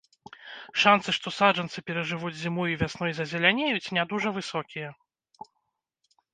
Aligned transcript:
Шанцы, 0.83 1.09
што 1.17 1.27
саджанцы 1.39 1.83
перажывуць 1.89 2.33
зіму 2.41 2.63
і 2.73 2.79
вясной 2.81 3.11
зазелянеюць, 3.21 3.87
не 4.01 4.09
дужа 4.15 4.29
высокія. 4.41 4.89